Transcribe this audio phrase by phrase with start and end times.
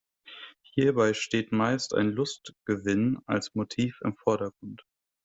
[0.63, 4.83] Hierbei steht meist ein Lustgewinn als Motiv im Vordergrund.